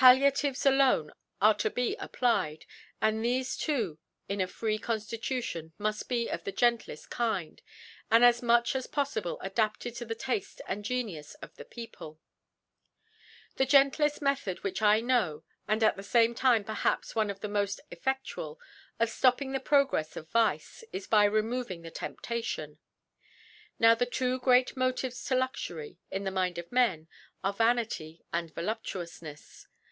[0.00, 1.10] Palliatives alone
[1.42, 2.66] are to be applied;
[3.02, 7.62] and thefe too in a free Con * fihution muft be of the gendeft Kind,
[8.08, 12.20] and as much as poffible adapted tp the Tafte and Genius of the People.
[13.56, 17.28] The (9) The gent]e£k Method which I know, and at the fame Time perhaps one
[17.28, 18.56] of the moft eflfe6bual,
[19.00, 22.78] of flopping the Pnogrefs of Vice, is by removing the Temptation.
[23.80, 27.08] Now the two great Motiires to Luxury, in the Mind of Man,
[27.42, 29.66] are Vanity and Voluptuoufneis.